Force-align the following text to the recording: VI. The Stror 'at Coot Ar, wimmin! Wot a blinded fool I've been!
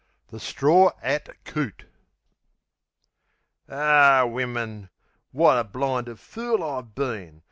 VI. 0.01 0.07
The 0.29 0.37
Stror 0.39 0.93
'at 1.03 1.45
Coot 1.45 1.85
Ar, 3.69 4.27
wimmin! 4.27 4.89
Wot 5.31 5.59
a 5.59 5.63
blinded 5.63 6.19
fool 6.19 6.63
I've 6.63 6.95
been! 6.95 7.39